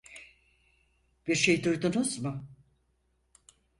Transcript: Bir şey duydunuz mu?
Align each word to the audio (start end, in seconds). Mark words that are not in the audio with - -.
Bir 1.27 1.35
şey 1.35 1.63
duydunuz 1.63 2.17
mu? 2.19 2.47